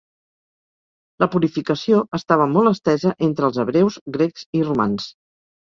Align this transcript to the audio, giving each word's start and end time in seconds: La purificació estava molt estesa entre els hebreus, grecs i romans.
La 1.23 1.27
purificació 1.35 1.99
estava 2.19 2.49
molt 2.55 2.71
estesa 2.73 3.13
entre 3.29 3.47
els 3.51 3.63
hebreus, 3.67 4.01
grecs 4.19 4.51
i 4.63 4.67
romans. 4.69 5.11